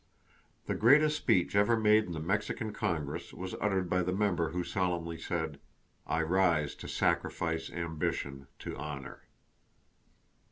[0.65, 4.63] The greatest speech ever made in the Mexican Congress was uttered by the member who
[4.63, 5.59] solemnly said:
[6.07, 9.21] "I rise to sacrifice ambition to honor!"